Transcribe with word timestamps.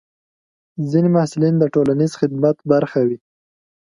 ځینې 0.91 1.09
محصلین 1.15 1.55
د 1.59 1.63
ټولنیز 1.73 2.11
خدمت 2.19 2.57
برخه 2.71 2.99
وي. 3.07 3.17